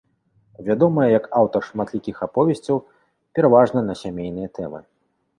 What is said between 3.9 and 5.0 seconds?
на сямейныя тэмы.